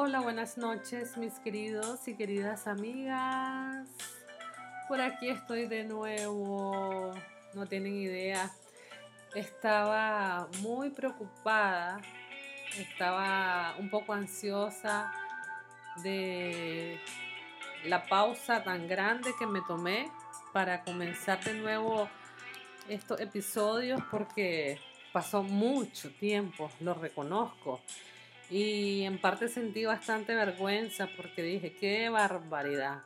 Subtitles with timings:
[0.00, 3.88] Hola, buenas noches mis queridos y queridas amigas.
[4.86, 7.12] Por aquí estoy de nuevo.
[7.52, 8.48] No tienen idea.
[9.34, 12.00] Estaba muy preocupada.
[12.76, 15.12] Estaba un poco ansiosa
[16.04, 17.00] de
[17.84, 20.12] la pausa tan grande que me tomé
[20.52, 22.08] para comenzar de nuevo
[22.88, 24.78] estos episodios porque
[25.12, 27.80] pasó mucho tiempo, lo reconozco.
[28.50, 33.02] Y en parte sentí bastante vergüenza porque dije, qué barbaridad.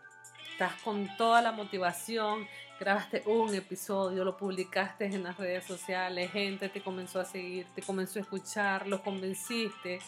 [0.53, 2.47] Estás con toda la motivación,
[2.79, 7.83] grabaste un episodio, lo publicaste en las redes sociales, gente te comenzó a seguir, te
[7.83, 9.99] comenzó a escuchar, lo convenciste,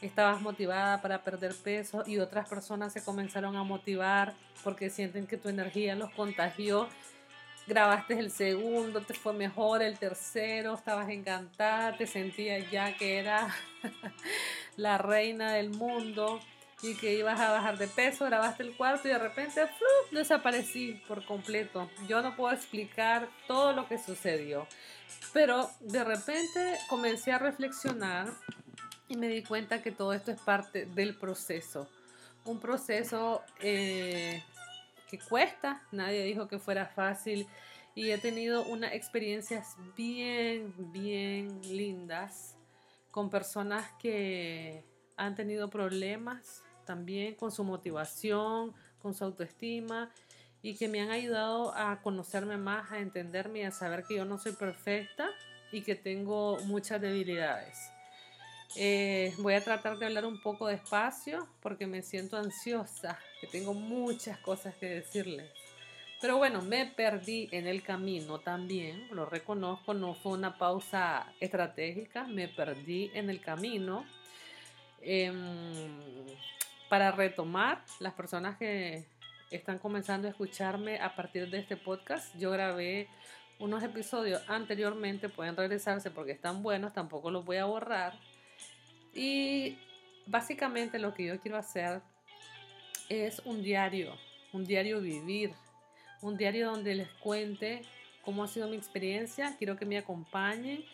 [0.00, 4.34] estabas motivada para perder peso y otras personas se comenzaron a motivar
[4.64, 6.88] porque sienten que tu energía los contagió
[7.70, 13.54] grabaste el segundo, te fue mejor, el tercero, estabas encantada, te sentías ya que era
[14.76, 16.40] la reina del mundo
[16.82, 20.18] y que ibas a bajar de peso, grabaste el cuarto y de repente ¡flup!
[20.18, 21.88] desaparecí por completo.
[22.08, 24.66] Yo no puedo explicar todo lo que sucedió,
[25.32, 28.32] pero de repente comencé a reflexionar
[29.06, 31.88] y me di cuenta que todo esto es parte del proceso.
[32.44, 34.42] Un proceso eh,
[35.10, 37.46] que cuesta, nadie dijo que fuera fácil
[37.94, 42.56] y he tenido unas experiencias bien, bien lindas
[43.10, 44.84] con personas que
[45.16, 48.72] han tenido problemas también con su motivación,
[49.02, 50.10] con su autoestima
[50.62, 54.24] y que me han ayudado a conocerme más, a entenderme y a saber que yo
[54.24, 55.28] no soy perfecta
[55.72, 57.78] y que tengo muchas debilidades.
[58.76, 63.74] Eh, voy a tratar de hablar un poco despacio porque me siento ansiosa, que tengo
[63.74, 65.50] muchas cosas que decirles.
[66.20, 72.24] Pero bueno, me perdí en el camino también, lo reconozco, no fue una pausa estratégica,
[72.24, 74.04] me perdí en el camino.
[75.00, 76.26] Em,
[76.88, 79.04] para retomar, las personas que
[79.50, 83.08] están comenzando a escucharme a partir de este podcast, yo grabé
[83.58, 88.12] unos episodios anteriormente, pueden regresarse porque están buenos, tampoco los voy a borrar
[89.14, 89.78] y
[90.26, 92.00] básicamente lo que yo quiero hacer
[93.08, 94.14] es un diario,
[94.52, 95.52] un diario vivir,
[96.22, 97.82] un diario donde les cuente
[98.24, 100.84] cómo ha sido mi experiencia, quiero que me acompañen.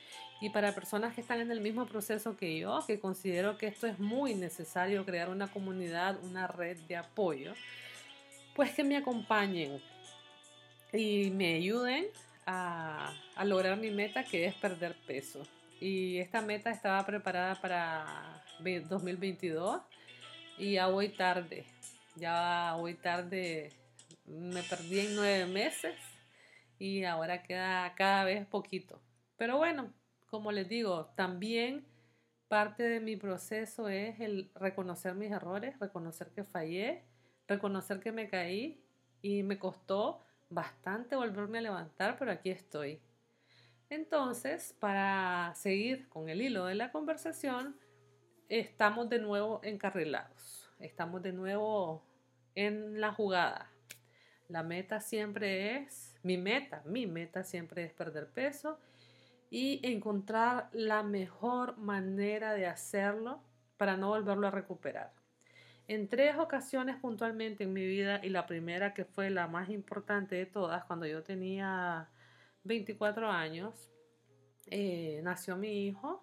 [0.40, 3.86] Y para personas que están en el mismo proceso que yo, que considero que esto
[3.86, 7.54] es muy necesario, crear una comunidad, una red de apoyo,
[8.54, 9.80] pues que me acompañen
[10.92, 12.06] y me ayuden
[12.44, 15.42] a, a lograr mi meta que es perder peso
[15.80, 19.82] y esta meta estaba preparada para 2022
[20.58, 21.64] y ya voy tarde,
[22.16, 23.72] ya voy tarde,
[24.24, 25.94] me perdí en nueve meses
[26.78, 29.00] y ahora queda cada vez poquito.
[29.36, 29.92] Pero bueno,
[30.26, 31.84] como les digo, también
[32.48, 37.04] parte de mi proceso es el reconocer mis errores, reconocer que fallé,
[37.46, 38.82] reconocer que me caí
[39.20, 43.00] y me costó bastante volverme a levantar, pero aquí estoy.
[43.88, 47.76] Entonces, para seguir con el hilo de la conversación,
[48.48, 52.02] estamos de nuevo encarrilados, estamos de nuevo
[52.56, 53.70] en la jugada.
[54.48, 58.80] La meta siempre es, mi meta, mi meta siempre es perder peso
[59.50, 63.40] y encontrar la mejor manera de hacerlo
[63.76, 65.12] para no volverlo a recuperar.
[65.86, 70.34] En tres ocasiones puntualmente en mi vida y la primera que fue la más importante
[70.34, 72.08] de todas, cuando yo tenía
[72.66, 73.90] 24 años,
[74.66, 76.22] eh, nació mi hijo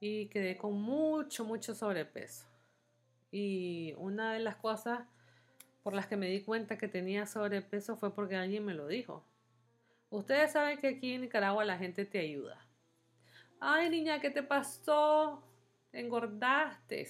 [0.00, 2.46] y quedé con mucho, mucho sobrepeso.
[3.30, 5.00] Y una de las cosas
[5.82, 9.24] por las que me di cuenta que tenía sobrepeso fue porque alguien me lo dijo.
[10.10, 12.64] Ustedes saben que aquí en Nicaragua la gente te ayuda.
[13.60, 15.42] Ay, niña, ¿qué te pasó?
[15.92, 17.08] engordaste.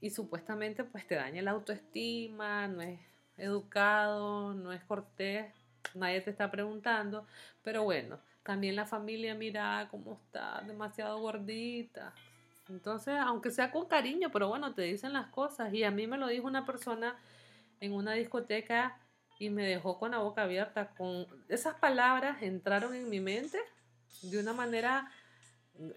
[0.00, 3.00] Y supuestamente pues te daña la autoestima, no es
[3.36, 5.63] educado, no es cortés
[5.94, 7.26] nadie te está preguntando,
[7.62, 12.12] pero bueno, también la familia mira cómo está, demasiado gordita.
[12.68, 15.72] Entonces, aunque sea con cariño, pero bueno, te dicen las cosas.
[15.72, 17.16] Y a mí me lo dijo una persona
[17.80, 18.98] en una discoteca
[19.38, 20.88] y me dejó con la boca abierta.
[20.90, 23.58] Con esas palabras entraron en mi mente
[24.22, 25.10] de una manera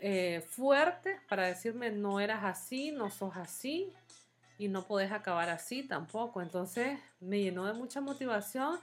[0.02, 3.94] eh, fuerte para decirme no eras así, no sos así
[4.58, 6.42] y no podés acabar así tampoco.
[6.42, 8.80] Entonces me llenó de mucha motivación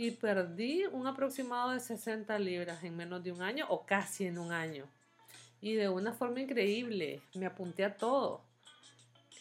[0.00, 4.38] y perdí un aproximado de 60 libras en menos de un año o casi en
[4.38, 4.86] un año.
[5.60, 8.40] Y de una forma increíble, me apunté a todo.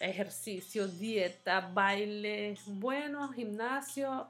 [0.01, 4.27] Ejercicio, dieta, baile, bueno, gimnasio,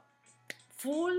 [0.76, 1.16] full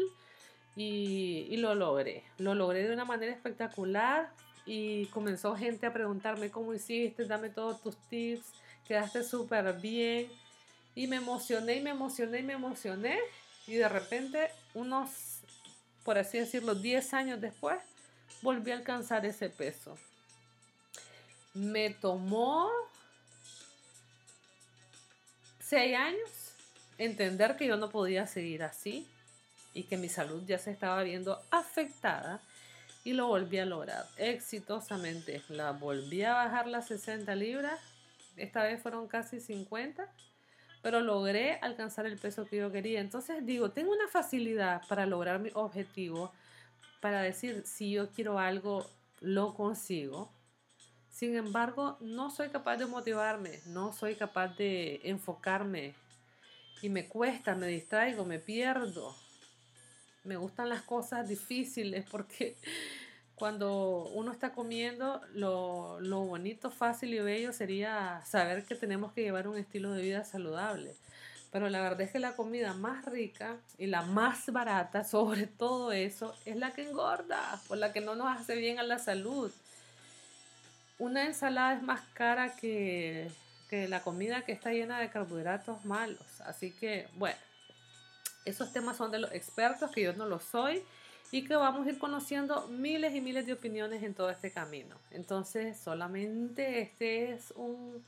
[0.78, 2.24] y, y lo logré.
[2.38, 4.32] Lo logré de una manera espectacular.
[4.66, 8.46] y comenzó gente a preguntarme cómo hiciste, dame todos tus tips,
[8.88, 10.32] quedaste súper bien.
[10.96, 13.20] Y me emocioné y me emocioné y me emocioné.
[13.68, 15.10] Y de repente, unos,
[16.04, 17.80] por así decirlo, 10 años después,
[18.42, 19.98] volví a alcanzar ese peso.
[21.54, 22.70] Me tomó
[25.60, 26.30] 6 años
[26.98, 29.08] entender que yo no podía seguir así
[29.74, 32.42] y que mi salud ya se estaba viendo afectada
[33.04, 35.42] y lo volví a lograr exitosamente.
[35.50, 37.80] La volví a bajar las 60 libras,
[38.38, 40.08] esta vez fueron casi 50,
[40.82, 43.00] pero logré alcanzar el peso que yo quería.
[43.00, 46.32] Entonces digo, tengo una facilidad para lograr mi objetivo,
[47.00, 48.88] para decir, si yo quiero algo,
[49.20, 50.32] lo consigo.
[51.10, 55.94] Sin embargo, no soy capaz de motivarme, no soy capaz de enfocarme
[56.82, 59.16] y me cuesta, me distraigo, me pierdo.
[60.24, 62.58] Me gustan las cosas difíciles porque
[63.42, 65.98] cuando uno está comiendo, lo,
[66.28, 70.94] bonito, fácil y bello sería saber que tenemos que llevar un estilo de vida saludable.
[71.52, 75.92] Pero la verdad es que la comida más rica y la más barata, sobre todo
[75.92, 79.52] eso, es la que engorda, por la que no nos hace bien a la salud.
[81.00, 83.28] Una ensalada es más cara que,
[83.72, 86.42] que la comida que está llena de carbohidratos malos.
[86.42, 87.40] Así que, bueno,
[88.46, 90.84] esos temas son de los expertos, que yo no lo soy,
[91.32, 94.98] y que vamos a ir conociendo miles y miles de opiniones en todo este camino.
[95.12, 98.04] Entonces, solamente este es un,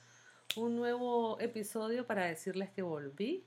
[0.57, 3.45] un nuevo episodio para decirles que volví,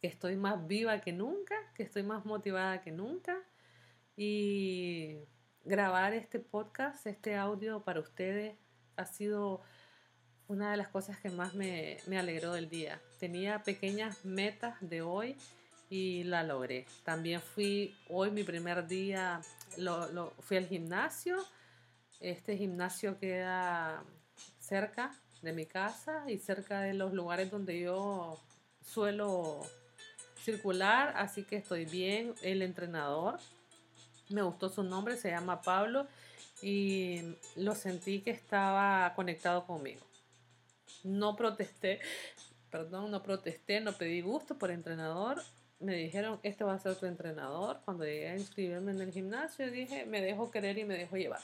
[0.00, 3.36] que estoy más viva que nunca, que estoy más motivada que nunca.
[4.16, 5.18] Y
[5.64, 8.56] grabar este podcast, este audio para ustedes
[8.96, 9.60] ha sido
[10.48, 13.00] una de las cosas que más me, me alegró del día.
[13.20, 15.36] Tenía pequeñas metas de hoy
[15.92, 16.86] y la logré.
[17.04, 19.42] También fui hoy mi primer día,
[20.40, 21.36] fui al gimnasio.
[22.18, 24.02] Este gimnasio queda
[24.58, 28.40] cerca de mi casa y cerca de los lugares donde yo
[28.82, 29.60] suelo
[30.42, 32.34] circular, así que estoy bien.
[32.40, 33.38] El entrenador,
[34.30, 36.06] me gustó su nombre, se llama Pablo
[36.62, 40.06] y lo sentí que estaba conectado conmigo.
[41.04, 42.00] No protesté,
[42.70, 45.42] perdón, no protesté, no pedí gusto por entrenador,
[45.82, 47.80] me dijeron, este va a ser tu entrenador.
[47.84, 51.40] Cuando llegué a inscribirme en el gimnasio, dije, me dejo querer y me dejo llevar.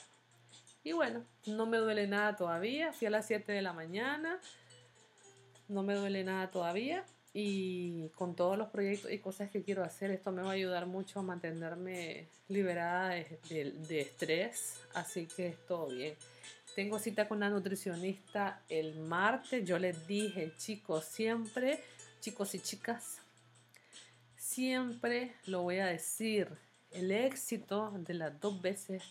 [0.85, 2.93] Y bueno, no me duele nada todavía.
[2.93, 4.41] Fui a las 7 de la mañana.
[5.69, 7.05] No me duele nada todavía.
[7.35, 10.87] Y con todos los proyectos y cosas que quiero hacer, esto me va a ayudar
[10.87, 14.81] mucho a mantenerme liberada de, de estrés.
[14.95, 16.15] Así que es todo bien.
[16.75, 19.65] Tengo cita con la nutricionista el martes.
[19.65, 21.83] Yo les dije, chicos, siempre,
[22.21, 23.21] chicos y chicas,
[24.59, 26.49] siempre lo voy a decir,
[26.91, 29.05] el éxito de las dos veces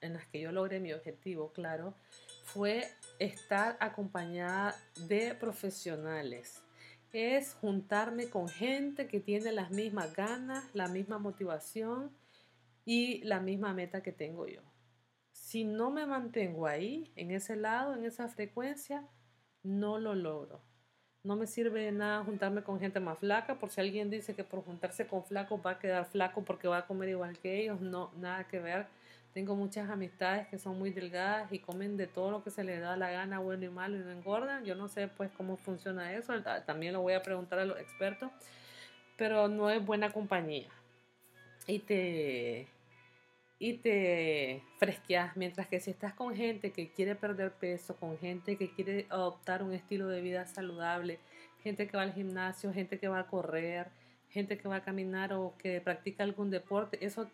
[0.00, 1.96] en las que yo logré mi objetivo, claro,
[2.44, 2.84] fue
[3.18, 4.76] estar acompañada
[5.08, 6.62] de profesionales.
[7.12, 12.12] Es juntarme con gente que tiene las mismas ganas, la misma motivación
[12.84, 14.62] y la misma meta que tengo yo.
[15.32, 19.04] Si no me mantengo ahí, en ese lado, en esa frecuencia,
[19.64, 20.62] no lo logro.
[21.26, 24.44] No me sirve de nada juntarme con gente más flaca, por si alguien dice que
[24.44, 27.80] por juntarse con flacos va a quedar flaco porque va a comer igual que ellos,
[27.80, 28.86] no, nada que ver.
[29.34, 32.80] Tengo muchas amistades que son muy delgadas y comen de todo lo que se les
[32.80, 34.64] da la gana, bueno y malo, y no engordan.
[34.64, 36.32] Yo no sé pues cómo funciona eso,
[36.64, 38.30] también lo voy a preguntar a los expertos,
[39.16, 40.68] pero no es buena compañía.
[41.66, 42.68] Y te,
[43.58, 48.56] y te fresqueas, mientras que si estás con gente que quiere perder peso, con gente
[48.56, 51.20] que quiere adoptar un estilo de vida saludable,
[51.62, 53.88] gente que va al gimnasio, gente que va a correr,
[54.28, 57.30] gente que va a caminar o que practica algún deporte, eso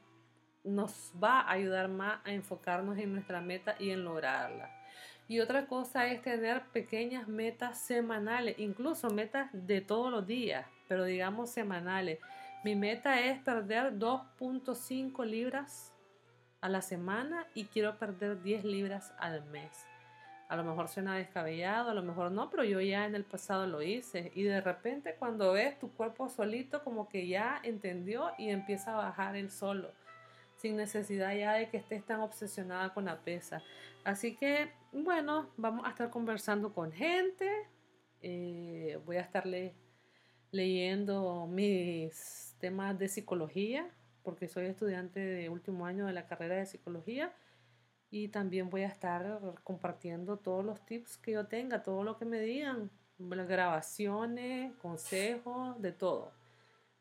[0.63, 4.71] nos va a ayudar más a enfocarnos en nuestra meta y en lograrla.
[5.27, 11.05] Y otra cosa es tener pequeñas metas semanales, incluso metas de todos los días, pero
[11.05, 12.21] digamos semanales.
[12.65, 15.92] Mi meta es perder 2.5 libras
[16.63, 19.85] a la semana y quiero perder 10 libras al mes.
[20.49, 23.67] A lo mejor suena descabellado, a lo mejor no, pero yo ya en el pasado
[23.67, 24.31] lo hice.
[24.35, 28.97] Y de repente cuando ves tu cuerpo solito, como que ya entendió y empieza a
[28.97, 29.91] bajar el solo,
[30.57, 33.63] sin necesidad ya de que estés tan obsesionada con la pesa.
[34.05, 37.51] Así que, bueno, vamos a estar conversando con gente.
[38.21, 39.75] Eh, voy a estarle
[40.53, 43.91] leyendo mis temas de psicología
[44.23, 47.33] porque soy estudiante de último año de la carrera de psicología
[48.11, 52.25] y también voy a estar compartiendo todos los tips que yo tenga, todo lo que
[52.25, 56.33] me digan, grabaciones, consejos, de todo.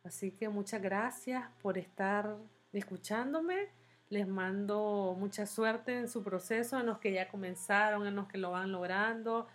[0.04, 2.38] Así que muchas gracias por estar
[2.74, 3.70] escuchándome.
[4.10, 8.38] Les mando mucha suerte en su proceso, en los que ya comenzaron, en los que
[8.38, 9.48] lo van logrando.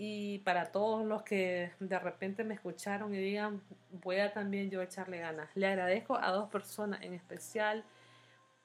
[0.00, 4.80] Y para todos los que de repente me escucharon y digan, voy a también yo
[4.80, 5.50] echarle ganas.
[5.56, 7.84] Le agradezco a dos personas en especial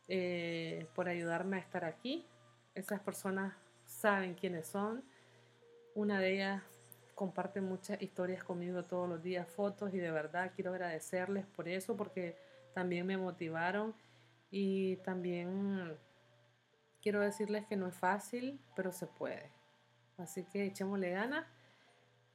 [0.07, 2.23] eh, por ayudarme a estar aquí.
[2.75, 3.51] Esas personas
[3.83, 5.03] saben quiénes son.
[5.95, 6.61] Una de ellas
[7.15, 11.97] comparte muchas historias conmigo todos los días, fotos, y de verdad quiero agradecerles por eso,
[11.97, 12.37] porque
[12.75, 13.95] también me motivaron
[14.51, 15.97] y también
[17.01, 19.62] quiero decirles que no es fácil, pero se puede.
[20.17, 21.45] Así que echémosle ganas.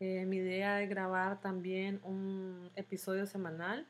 [0.00, 3.87] Eh, mi idea es grabar también un episodio semanal.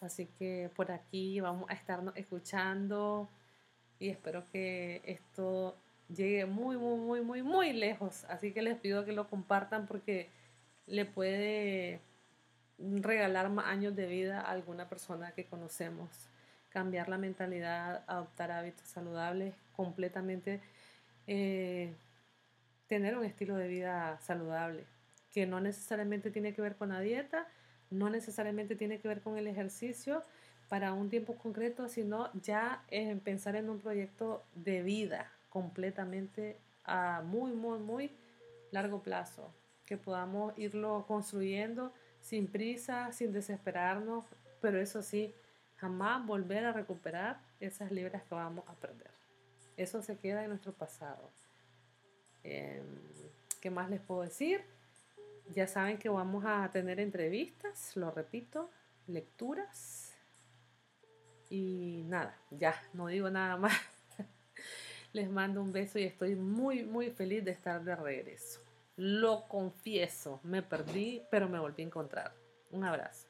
[0.00, 3.28] Así que por aquí vamos a estarnos escuchando
[3.98, 5.76] y espero que esto
[6.08, 8.24] llegue muy, muy, muy, muy, muy lejos.
[8.24, 10.28] Así que les pido que lo compartan porque
[10.86, 12.00] le puede
[12.78, 16.08] regalar más años de vida a alguna persona que conocemos.
[16.70, 20.60] Cambiar la mentalidad, adoptar hábitos saludables, completamente
[21.26, 21.92] eh,
[22.88, 24.86] tener un estilo de vida saludable,
[25.32, 27.46] que no necesariamente tiene que ver con la dieta,
[27.90, 30.22] no necesariamente tiene que ver con el ejercicio
[30.68, 37.22] para un tiempo concreto, sino ya en pensar en un proyecto de vida, completamente a
[37.24, 38.10] muy, muy, muy
[38.70, 39.54] largo plazo,
[39.86, 44.24] que podamos irlo construyendo sin prisa, sin desesperarnos,
[44.60, 45.34] pero eso sí,
[45.76, 49.10] jamás volver a recuperar esas libras que vamos a perder.
[49.76, 51.30] Eso se queda en nuestro pasado.
[52.44, 52.84] Em,
[53.60, 54.62] ¿Qué más les puedo decir?
[55.54, 58.70] Ya saben que vamos a tener entrevistas, lo repito,
[59.06, 60.14] lecturas.
[61.50, 63.72] Y nada, ya, no digo nada más.
[65.12, 68.60] Les mando un beso y estoy muy, muy feliz de estar de regreso.
[68.96, 72.34] Lo confieso, me perdí, pero me volví a encontrar.
[72.70, 73.27] Un abrazo.